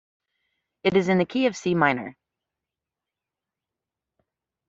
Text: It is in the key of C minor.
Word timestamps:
It 0.83 0.97
is 0.97 1.09
in 1.09 1.19
the 1.19 1.27
key 1.27 1.45
of 1.45 1.55
C 1.55 1.75
minor. 1.75 2.17